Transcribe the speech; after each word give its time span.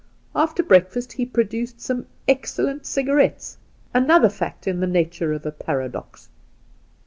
After 0.35 0.63
breakfast 0.63 1.13
he 1.13 1.27
produced 1.27 1.79
some 1.79 2.07
excellent 2.27 2.87
cigarettes— 2.87 3.59
another 3.93 4.29
fact 4.29 4.67
in 4.67 4.79
the 4.79 4.87
nature 4.87 5.31
of 5.31 5.45
a 5.45 5.51
paradox. 5.51 6.27